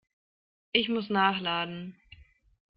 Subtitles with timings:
[0.71, 1.95] Ich muss nachladen.